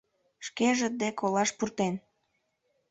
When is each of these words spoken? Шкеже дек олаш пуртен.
Шкеже 0.47 0.87
дек 1.01 1.17
олаш 1.25 1.49
пуртен. 1.57 1.95